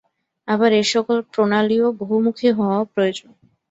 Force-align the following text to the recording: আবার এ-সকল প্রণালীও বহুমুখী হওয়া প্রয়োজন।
আবার 0.47 0.71
এ-সকল 0.73 1.17
প্রণালীও 1.31 1.87
বহুমুখী 1.99 2.49
হওয়া 2.57 2.79
প্রয়োজন। 2.93 3.29